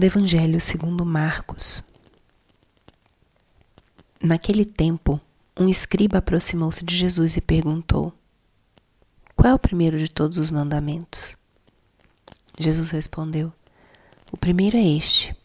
do 0.00 0.06
Evangelho 0.06 0.58
segundo 0.58 1.04
Marcos. 1.04 1.82
Naquele 4.18 4.64
tempo, 4.64 5.20
um 5.54 5.68
escriba 5.68 6.16
aproximou-se 6.16 6.82
de 6.82 6.96
Jesus 6.96 7.36
e 7.36 7.40
perguntou: 7.42 8.10
Qual 9.36 9.52
é 9.52 9.54
o 9.54 9.58
primeiro 9.58 9.98
de 9.98 10.08
todos 10.08 10.38
os 10.38 10.50
mandamentos? 10.50 11.36
Jesus 12.58 12.88
respondeu: 12.88 13.52
O 14.32 14.38
primeiro 14.38 14.78
é 14.78 14.82
este: 14.82 15.36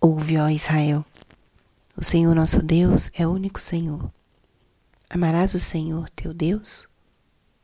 Ouve, 0.00 0.36
ó 0.36 0.48
Israel. 0.48 1.06
O 1.96 2.02
Senhor 2.02 2.34
nosso 2.34 2.60
Deus 2.60 3.08
é 3.16 3.24
o 3.24 3.30
único 3.30 3.60
Senhor. 3.60 4.12
Amarás 5.08 5.54
o 5.54 5.60
Senhor 5.60 6.10
teu 6.10 6.34
Deus 6.34 6.88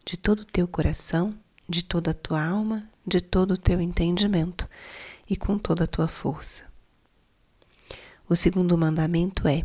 de 0.05 0.17
todo 0.17 0.43
o 0.43 0.45
teu 0.45 0.69
coração, 0.69 1.37
de 1.69 1.83
toda 1.83 2.13
a 2.13 2.15
tua 2.15 2.47
alma, 2.47 2.89
de 3.05 3.21
todo 3.21 3.55
o 3.55 3.59
teu 3.59 3.81
entendimento 3.81 4.69
e 5.33 5.37
com 5.37 5.57
toda 5.57 5.85
a 5.85 5.87
tua 5.87 6.07
força. 6.07 6.71
O 8.29 8.37
segundo 8.37 8.77
mandamento 8.77 9.49
é: 9.49 9.65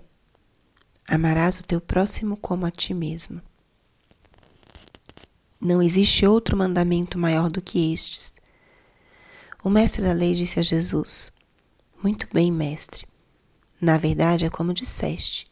amarás 1.05 1.59
o 1.59 1.63
teu 1.63 1.81
próximo 1.81 2.37
como 2.37 2.65
a 2.65 2.71
ti 2.71 2.93
mesmo. 2.93 3.41
Não 5.59 5.83
existe 5.83 6.25
outro 6.25 6.55
mandamento 6.55 7.19
maior 7.19 7.49
do 7.49 7.61
que 7.61 7.93
estes. 7.93 8.31
O 9.61 9.69
mestre 9.69 10.03
da 10.03 10.13
lei 10.13 10.33
disse 10.33 10.57
a 10.57 10.63
Jesus: 10.63 11.33
Muito 12.01 12.29
bem, 12.31 12.49
mestre. 12.49 13.05
Na 13.81 13.97
verdade, 13.97 14.45
é 14.45 14.49
como 14.49 14.73
disseste: 14.73 15.47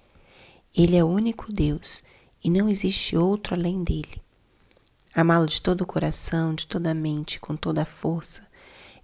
Ele 0.73 0.95
é 0.95 1.04
o 1.04 1.09
único 1.09 1.52
Deus 1.52 2.04
e 2.42 2.50
não 2.50 2.70
existe 2.70 3.18
outro 3.18 3.54
além 3.54 3.84
dele. 3.84 4.22
Amá-lo 5.14 5.48
de 5.48 5.62
todo 5.62 5.82
o 5.82 5.86
coração, 5.86 6.56
de 6.56 6.68
toda 6.68 6.92
a 6.92 6.94
mente, 6.94 7.38
com 7.38 7.58
toda 7.58 7.82
a 7.82 7.86
força 7.86 8.55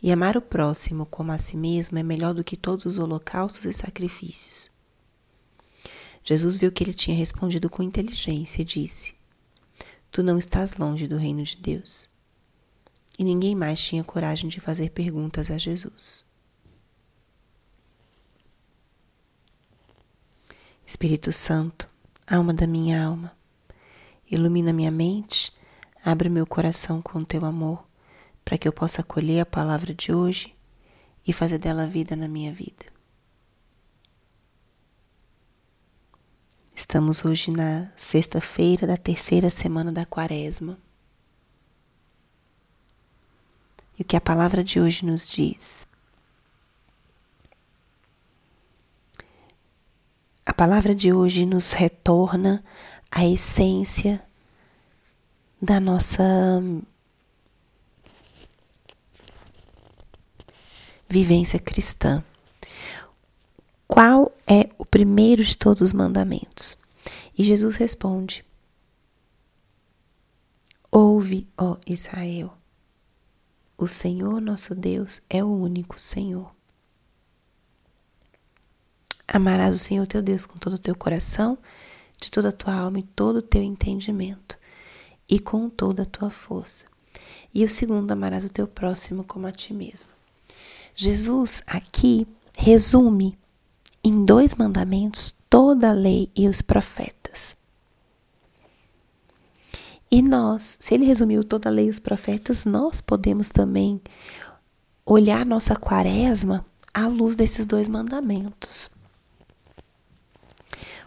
e 0.02 0.12
amar 0.12 0.36
o 0.36 0.42
próximo 0.42 1.06
como 1.06 1.32
a 1.32 1.38
si 1.38 1.56
mesmo 1.56 1.98
é 1.98 2.04
melhor 2.04 2.34
do 2.34 2.44
que 2.44 2.58
todos 2.58 2.86
os 2.86 2.98
holocaustos 2.98 3.66
e 3.66 3.74
sacrifícios. 3.74 4.72
Jesus 6.24 6.56
viu 6.56 6.72
que 6.72 6.84
ele 6.84 6.94
tinha 6.94 7.16
respondido 7.16 7.70
com 7.70 7.84
inteligência 7.84 8.62
e 8.62 8.66
disse: 8.66 9.14
Tu 10.12 10.24
não 10.24 10.38
estás 10.38 10.76
longe 10.76 11.08
do 11.08 11.18
reino 11.18 11.44
de 11.44 11.58
Deus. 11.58 12.10
E 13.20 13.24
ninguém 13.24 13.56
mais 13.56 13.84
tinha 13.84 14.04
coragem 14.04 14.50
de 14.50 14.60
fazer 14.60 14.90
perguntas 14.90 15.52
a 15.52 15.58
Jesus. 15.58 16.26
Espírito 20.86 21.32
Santo, 21.32 21.90
alma 22.28 22.54
da 22.54 22.66
minha 22.66 23.04
alma, 23.04 23.36
ilumina 24.30 24.74
minha 24.74 24.92
mente, 24.92 25.54
abre 26.04 26.30
meu 26.30 26.46
coração 26.46 27.02
com 27.02 27.24
teu 27.24 27.46
amor 27.46 27.91
para 28.52 28.58
que 28.58 28.68
eu 28.68 28.74
possa 28.74 29.00
acolher 29.00 29.40
a 29.40 29.46
palavra 29.46 29.94
de 29.94 30.12
hoje 30.12 30.54
e 31.26 31.32
fazer 31.32 31.58
dela 31.58 31.88
vida 31.88 32.18
na 32.18 32.28
minha 32.28 32.52
vida. 32.52 32.84
Estamos 36.76 37.24
hoje 37.24 37.50
na 37.50 37.90
sexta-feira 37.96 38.86
da 38.86 38.98
terceira 38.98 39.50
semana 39.50 39.90
da 39.90 40.06
Quaresma. 40.06 40.78
E 43.98 44.02
o 44.02 44.06
que 44.06 44.18
a 44.18 44.22
palavra 44.22 44.66
de 44.66 44.82
hoje 44.82 45.06
nos 45.06 45.30
diz? 45.30 45.88
A 50.46 50.54
palavra 50.54 50.94
de 50.94 51.14
hoje 51.14 51.46
nos 51.46 51.72
retorna 51.72 52.62
à 53.10 53.26
essência 53.26 54.22
da 55.62 55.80
nossa 55.80 56.22
vivência 61.12 61.60
cristã. 61.60 62.24
Qual 63.86 64.32
é 64.48 64.70
o 64.78 64.86
primeiro 64.86 65.44
de 65.44 65.58
todos 65.58 65.82
os 65.82 65.92
mandamentos? 65.92 66.78
E 67.38 67.44
Jesus 67.44 67.76
responde: 67.76 68.46
Ouve, 70.90 71.48
ó 71.58 71.76
Israel, 71.86 72.58
o 73.78 73.88
Senhor 73.88 74.40
nosso 74.40 74.74
Deus 74.74 75.22
é 75.30 75.44
o 75.44 75.48
único 75.48 76.00
Senhor. 76.00 76.56
Amarás 79.28 79.76
o 79.76 79.80
Senhor 79.80 80.08
teu 80.08 80.22
Deus 80.22 80.46
com 80.46 80.58
todo 80.58 80.74
o 80.74 80.80
teu 80.80 80.96
coração, 80.96 81.58
de 82.22 82.32
toda 82.32 82.50
a 82.50 82.54
tua 82.54 82.74
alma 82.74 83.00
e 83.00 83.04
todo 83.04 83.38
o 83.38 83.42
teu 83.42 83.62
entendimento, 83.62 84.58
e 85.28 85.40
com 85.40 85.70
toda 85.70 86.04
a 86.04 86.06
tua 86.06 86.30
força. 86.30 86.86
E 87.54 87.66
o 87.66 87.70
segundo, 87.70 88.12
amarás 88.12 88.46
o 88.46 88.50
teu 88.50 88.68
próximo 88.68 89.24
como 89.24 89.48
a 89.48 89.52
ti 89.52 89.74
mesmo. 89.74 90.21
Jesus 91.04 91.64
aqui 91.66 92.28
resume 92.56 93.36
em 94.04 94.24
dois 94.24 94.54
mandamentos 94.54 95.34
toda 95.50 95.90
a 95.90 95.94
lei 95.94 96.30
e 96.36 96.48
os 96.48 96.62
profetas. 96.62 97.58
E 100.12 100.22
nós, 100.22 100.78
se 100.80 100.94
ele 100.94 101.08
resumiu 101.08 101.44
toda 101.44 101.70
a 101.70 101.72
lei 101.72 101.88
e 101.88 101.90
os 101.90 101.98
profetas, 101.98 102.66
nós 102.66 103.02
podemos 103.02 103.50
também 103.50 104.00
olhar 105.04 105.44
nossa 105.44 105.76
quaresma 105.76 106.64
à 106.94 107.08
luz 107.08 107.36
desses 107.36 107.66
dois 107.66 107.88
mandamentos. 107.88 108.92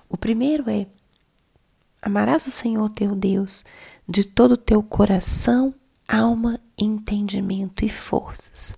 O 0.09 0.17
primeiro 0.17 0.69
é: 0.69 0.89
amarás 2.03 2.49
o 2.49 2.51
Senhor 2.51 2.91
teu 2.91 3.15
Deus 3.15 3.65
de 4.09 4.25
todo 4.25 4.55
o 4.55 4.57
teu 4.57 4.83
coração, 4.83 5.73
alma, 6.09 6.59
entendimento 6.77 7.85
e 7.85 7.89
forças. 7.89 8.75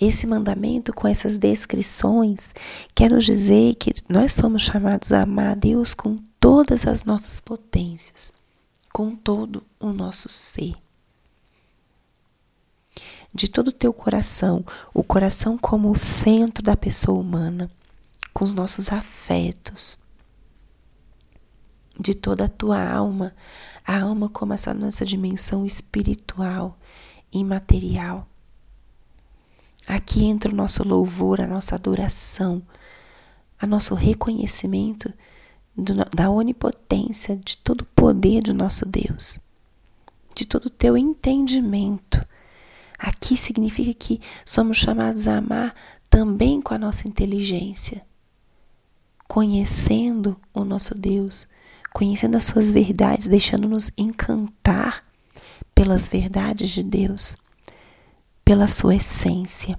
Esse 0.00 0.28
mandamento, 0.28 0.92
com 0.92 1.08
essas 1.08 1.38
descrições, 1.38 2.50
quer 2.94 3.10
nos 3.10 3.24
dizer 3.24 3.74
que 3.74 3.92
nós 4.08 4.32
somos 4.32 4.62
chamados 4.62 5.10
a 5.10 5.22
amar 5.22 5.52
a 5.52 5.54
Deus 5.56 5.92
com 5.92 6.16
todas 6.38 6.86
as 6.86 7.02
nossas 7.02 7.40
potências, 7.40 8.32
com 8.92 9.16
todo 9.16 9.64
o 9.80 9.88
nosso 9.88 10.28
ser. 10.28 10.72
De 13.34 13.48
todo 13.48 13.68
o 13.68 13.72
teu 13.72 13.92
coração, 13.92 14.64
o 14.94 15.02
coração 15.02 15.58
como 15.58 15.90
o 15.90 15.96
centro 15.96 16.62
da 16.62 16.76
pessoa 16.76 17.18
humana, 17.18 17.68
com 18.32 18.44
os 18.44 18.54
nossos 18.54 18.92
afetos. 18.92 19.98
De 21.98 22.14
toda 22.14 22.44
a 22.44 22.48
tua 22.48 22.88
alma, 22.88 23.34
a 23.84 24.00
alma 24.00 24.28
como 24.28 24.52
essa 24.52 24.72
nossa 24.72 25.04
dimensão 25.04 25.66
espiritual, 25.66 26.78
imaterial 27.32 28.28
Aqui 29.88 30.26
entra 30.26 30.52
o 30.52 30.54
nosso 30.54 30.86
louvor, 30.86 31.40
a 31.40 31.46
nossa 31.46 31.74
adoração, 31.74 32.62
a 33.58 33.66
nosso 33.66 33.94
reconhecimento 33.94 35.10
do, 35.74 35.94
da 36.14 36.28
onipotência, 36.28 37.34
de 37.36 37.56
todo 37.56 37.80
o 37.80 37.86
poder 37.86 38.42
do 38.42 38.52
nosso 38.52 38.84
Deus, 38.84 39.40
de 40.36 40.44
todo 40.44 40.66
o 40.66 40.70
teu 40.70 40.94
entendimento. 40.94 42.22
Aqui 42.98 43.34
significa 43.34 43.94
que 43.94 44.20
somos 44.44 44.76
chamados 44.76 45.26
a 45.26 45.38
amar 45.38 45.74
também 46.10 46.60
com 46.60 46.74
a 46.74 46.78
nossa 46.78 47.08
inteligência, 47.08 48.04
conhecendo 49.26 50.38
o 50.52 50.64
nosso 50.64 50.94
Deus, 50.94 51.48
conhecendo 51.94 52.36
as 52.36 52.44
suas 52.44 52.70
verdades, 52.70 53.26
deixando-nos 53.26 53.90
encantar 53.96 55.02
pelas 55.74 56.06
verdades 56.06 56.68
de 56.68 56.82
Deus 56.82 57.38
pela 58.48 58.66
sua 58.66 58.94
essência. 58.94 59.78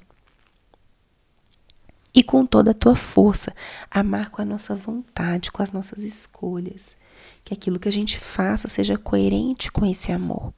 E 2.13 2.21
com 2.21 2.45
toda 2.45 2.69
a 2.69 2.73
tua 2.75 2.95
força, 2.95 3.51
amar 3.89 4.29
com 4.29 4.43
a 4.43 4.45
nossa 4.45 4.75
vontade, 4.75 5.51
com 5.51 5.63
as 5.63 5.71
nossas 5.71 6.03
escolhas. 6.03 6.95
Que 7.43 7.51
aquilo 7.51 7.79
que 7.79 7.89
a 7.89 7.91
gente 7.91 8.19
faça 8.19 8.67
seja 8.67 8.95
coerente 8.95 9.71
com 9.71 9.83
esse 9.87 10.11
amor. 10.11 10.53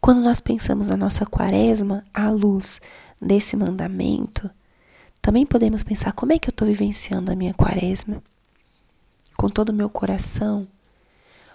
Quando 0.00 0.20
nós 0.20 0.40
pensamos 0.40 0.88
na 0.88 0.96
nossa 0.96 1.24
quaresma 1.24 2.04
à 2.12 2.28
luz 2.28 2.80
desse 3.22 3.56
mandamento, 3.56 4.50
também 5.22 5.46
podemos 5.46 5.84
pensar 5.84 6.10
como 6.10 6.32
é 6.32 6.40
que 6.40 6.48
eu 6.48 6.52
estou 6.52 6.66
vivenciando 6.66 7.30
a 7.30 7.36
minha 7.36 7.54
quaresma? 7.54 8.20
Com 9.36 9.48
todo 9.48 9.68
o 9.68 9.76
meu 9.76 9.88
coração, 9.88 10.66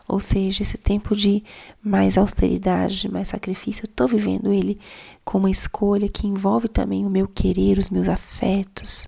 ou 0.09 0.19
seja, 0.19 0.63
esse 0.63 0.75
tempo 0.75 1.15
de 1.15 1.43
mais 1.83 2.17
austeridade, 2.17 3.07
mais 3.07 3.27
sacrifício, 3.27 3.85
eu 3.85 3.89
estou 3.89 4.07
vivendo 4.07 4.51
ele 4.51 4.79
com 5.23 5.37
uma 5.37 5.51
escolha 5.51 6.09
que 6.09 6.25
envolve 6.25 6.67
também 6.67 7.05
o 7.05 7.09
meu 7.11 7.27
querer, 7.27 7.77
os 7.77 7.91
meus 7.91 8.09
afetos. 8.09 9.07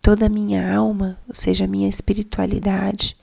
Toda 0.00 0.26
a 0.26 0.30
minha 0.30 0.74
alma, 0.74 1.18
ou 1.28 1.34
seja, 1.34 1.64
a 1.64 1.68
minha 1.68 1.90
espiritualidade, 1.90 3.14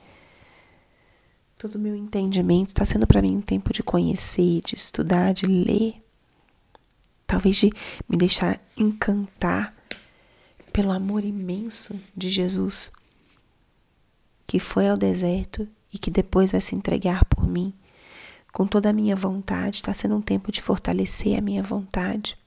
todo 1.58 1.76
o 1.76 1.80
meu 1.80 1.96
entendimento 1.96 2.70
está 2.70 2.86
sendo 2.86 3.08
para 3.08 3.24
mim 3.24 3.38
um 3.38 3.42
tempo 3.42 3.74
de 3.74 3.82
conhecer, 3.82 4.62
de 4.62 4.76
estudar, 4.76 5.34
de 5.34 5.48
ler, 5.48 6.00
talvez 7.26 7.56
de 7.56 7.72
me 8.08 8.16
deixar 8.16 8.62
encantar 8.78 9.74
pelo 10.72 10.92
amor 10.92 11.24
imenso 11.24 12.00
de 12.16 12.30
Jesus, 12.30 12.92
que 14.46 14.60
foi 14.60 14.88
ao 14.88 14.96
deserto 14.96 15.68
e 15.94 15.98
que 15.98 16.12
depois 16.12 16.52
vai 16.52 16.62
se 16.62 16.76
entregar 16.76 17.26
por 17.26 17.48
mim, 17.48 17.74
com 18.52 18.66
toda 18.66 18.90
a 18.90 18.94
minha 18.94 19.16
vontade, 19.16 19.78
está 19.78 19.94
sendo 19.94 20.16
um 20.16 20.22
tempo 20.22 20.52
de 20.52 20.62
fortalecer 20.62 21.38
a 21.38 21.42
minha 21.42 21.62
vontade. 21.62 22.38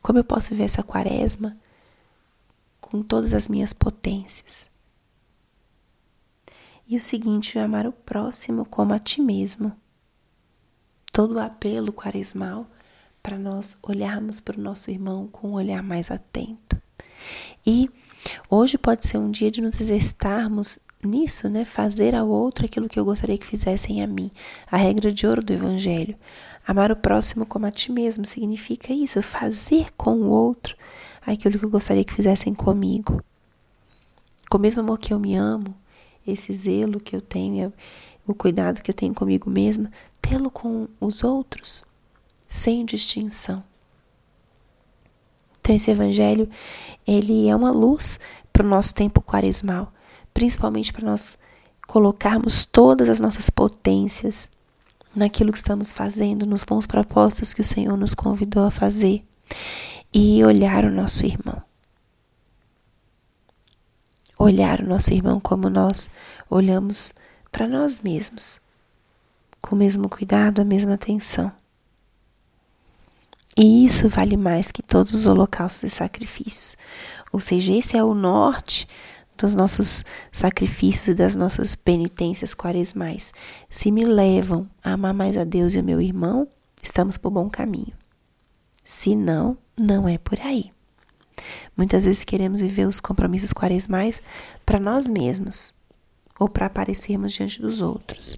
Como 0.00 0.18
eu 0.18 0.24
posso 0.24 0.50
viver 0.50 0.64
essa 0.64 0.82
quaresma 0.82 1.56
com 2.80 3.02
todas 3.02 3.32
as 3.32 3.48
minhas 3.48 3.72
potências? 3.72 4.70
E 6.86 6.96
o 6.96 7.00
seguinte, 7.00 7.58
amar 7.58 7.86
o 7.86 7.92
próximo 7.92 8.64
como 8.64 8.92
a 8.92 8.98
ti 8.98 9.22
mesmo. 9.22 9.72
Todo 11.12 11.34
o 11.34 11.38
apelo 11.38 11.92
quaresmal 11.92 12.66
para 13.22 13.38
nós 13.38 13.78
olharmos 13.82 14.40
para 14.40 14.58
o 14.58 14.62
nosso 14.62 14.90
irmão 14.90 15.28
com 15.28 15.50
um 15.50 15.52
olhar 15.52 15.82
mais 15.82 16.10
atento. 16.10 16.80
E 17.66 17.88
hoje 18.48 18.78
pode 18.78 19.06
ser 19.06 19.18
um 19.18 19.30
dia 19.30 19.50
de 19.50 19.60
nos 19.60 19.80
exercitarmos 19.80 20.78
nisso, 21.02 21.48
né? 21.48 21.64
Fazer 21.64 22.14
ao 22.14 22.28
outro 22.28 22.64
aquilo 22.64 22.88
que 22.88 22.98
eu 22.98 23.04
gostaria 23.04 23.36
que 23.36 23.46
fizessem 23.46 24.02
a 24.02 24.06
mim. 24.06 24.30
A 24.70 24.76
regra 24.76 25.12
de 25.12 25.26
ouro 25.26 25.42
do 25.42 25.52
Evangelho. 25.52 26.16
Amar 26.66 26.92
o 26.92 26.96
próximo 26.96 27.44
como 27.44 27.66
a 27.66 27.70
ti 27.70 27.90
mesmo 27.90 28.24
significa 28.24 28.92
isso, 28.92 29.20
fazer 29.20 29.88
com 29.96 30.14
o 30.14 30.30
outro 30.30 30.76
aquilo 31.26 31.58
que 31.58 31.64
eu 31.64 31.70
gostaria 31.70 32.04
que 32.04 32.12
fizessem 32.12 32.54
comigo. 32.54 33.22
Com 34.48 34.58
o 34.58 34.60
mesmo 34.60 34.80
amor 34.80 34.98
que 34.98 35.12
eu 35.12 35.18
me 35.18 35.34
amo, 35.34 35.74
esse 36.26 36.52
zelo 36.54 37.00
que 37.00 37.16
eu 37.16 37.20
tenho, 37.20 37.72
o 38.26 38.34
cuidado 38.34 38.82
que 38.82 38.90
eu 38.90 38.94
tenho 38.94 39.14
comigo 39.14 39.50
mesma, 39.50 39.90
tê-lo 40.20 40.50
com 40.50 40.86
os 41.00 41.24
outros, 41.24 41.82
sem 42.48 42.84
distinção. 42.84 43.64
Então 45.62 45.76
esse 45.76 45.92
evangelho, 45.92 46.50
ele 47.06 47.48
é 47.48 47.54
uma 47.54 47.70
luz 47.70 48.18
para 48.52 48.66
o 48.66 48.68
nosso 48.68 48.92
tempo 48.92 49.22
quaresmal, 49.22 49.92
principalmente 50.34 50.92
para 50.92 51.06
nós 51.06 51.38
colocarmos 51.86 52.64
todas 52.64 53.08
as 53.08 53.20
nossas 53.20 53.48
potências 53.48 54.50
naquilo 55.14 55.52
que 55.52 55.58
estamos 55.58 55.92
fazendo, 55.92 56.44
nos 56.44 56.64
bons 56.64 56.84
propósitos 56.84 57.54
que 57.54 57.60
o 57.60 57.64
Senhor 57.64 57.96
nos 57.96 58.12
convidou 58.12 58.66
a 58.66 58.70
fazer 58.72 59.24
e 60.12 60.42
olhar 60.42 60.84
o 60.84 60.90
nosso 60.90 61.24
irmão. 61.24 61.62
Olhar 64.36 64.80
o 64.80 64.88
nosso 64.88 65.14
irmão 65.14 65.38
como 65.38 65.70
nós 65.70 66.10
olhamos 66.50 67.14
para 67.52 67.68
nós 67.68 68.00
mesmos, 68.00 68.60
com 69.60 69.76
o 69.76 69.78
mesmo 69.78 70.08
cuidado, 70.08 70.60
a 70.60 70.64
mesma 70.64 70.94
atenção. 70.94 71.52
E 73.62 73.86
isso 73.86 74.08
vale 74.08 74.36
mais 74.36 74.72
que 74.72 74.82
todos 74.82 75.14
os 75.14 75.24
holocaustos 75.24 75.84
e 75.84 75.88
sacrifícios. 75.88 76.76
Ou 77.32 77.38
seja, 77.38 77.72
esse 77.72 77.96
é 77.96 78.02
o 78.02 78.12
norte 78.12 78.88
dos 79.38 79.54
nossos 79.54 80.04
sacrifícios 80.32 81.06
e 81.06 81.14
das 81.14 81.36
nossas 81.36 81.76
penitências 81.76 82.54
quaresmais. 82.54 83.32
Se 83.70 83.92
me 83.92 84.04
levam 84.04 84.68
a 84.82 84.94
amar 84.94 85.14
mais 85.14 85.36
a 85.36 85.44
Deus 85.44 85.74
e 85.74 85.78
o 85.78 85.84
meu 85.84 86.00
irmão, 86.00 86.48
estamos 86.82 87.16
por 87.16 87.30
bom 87.30 87.48
caminho. 87.48 87.92
Se 88.84 89.14
não, 89.14 89.56
não 89.78 90.08
é 90.08 90.18
por 90.18 90.40
aí. 90.40 90.72
Muitas 91.76 92.02
vezes 92.02 92.24
queremos 92.24 92.60
viver 92.60 92.88
os 92.88 92.98
compromissos 92.98 93.52
quaresmais 93.52 94.20
para 94.66 94.80
nós 94.80 95.08
mesmos 95.08 95.72
ou 96.36 96.48
para 96.48 96.66
aparecermos 96.66 97.32
diante 97.32 97.62
dos 97.62 97.80
outros. 97.80 98.36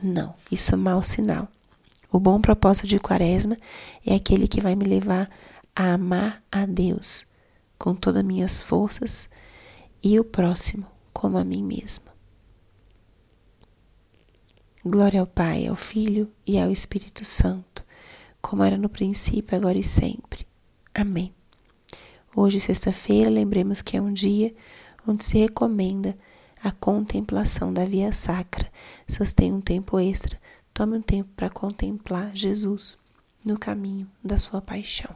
Não, 0.00 0.32
isso 0.48 0.74
é 0.74 0.78
mau 0.78 1.02
sinal. 1.02 1.48
O 2.10 2.18
bom 2.18 2.40
propósito 2.40 2.86
de 2.86 2.98
Quaresma 2.98 3.58
é 4.04 4.14
aquele 4.14 4.48
que 4.48 4.62
vai 4.62 4.74
me 4.74 4.84
levar 4.84 5.30
a 5.76 5.92
amar 5.92 6.42
a 6.50 6.64
Deus 6.64 7.26
com 7.78 7.94
todas 7.94 8.20
as 8.20 8.26
minhas 8.26 8.62
forças 8.62 9.28
e 10.02 10.18
o 10.18 10.24
próximo 10.24 10.86
como 11.12 11.36
a 11.36 11.44
mim 11.44 11.62
mesma. 11.62 12.06
Glória 14.84 15.20
ao 15.20 15.26
Pai, 15.26 15.66
ao 15.66 15.76
Filho 15.76 16.30
e 16.46 16.58
ao 16.58 16.70
Espírito 16.70 17.24
Santo, 17.24 17.84
como 18.40 18.62
era 18.62 18.78
no 18.78 18.88
princípio, 18.88 19.56
agora 19.56 19.78
e 19.78 19.84
sempre. 19.84 20.46
Amém. 20.94 21.34
Hoje, 22.34 22.58
sexta-feira, 22.58 23.28
lembremos 23.28 23.82
que 23.82 23.96
é 23.96 24.00
um 24.00 24.12
dia 24.12 24.54
onde 25.06 25.24
se 25.24 25.36
recomenda 25.36 26.16
a 26.62 26.70
contemplação 26.70 27.72
da 27.72 27.84
via 27.84 28.12
sacra. 28.12 28.70
Se 29.06 29.34
tem 29.34 29.52
um 29.52 29.60
tempo 29.60 29.98
extra, 29.98 30.38
Tome 30.78 30.96
um 30.96 31.02
tempo 31.02 31.28
para 31.34 31.50
contemplar 31.50 32.30
Jesus 32.36 32.96
no 33.44 33.58
caminho 33.58 34.08
da 34.22 34.38
sua 34.38 34.62
paixão. 34.62 35.12